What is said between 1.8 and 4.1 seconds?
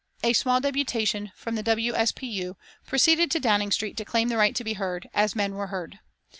S. P. U. proceeded to Downing Street to